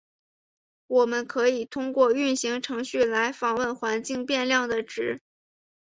[0.87, 5.21] 我们可以通过运行程序来访问环境变量的值。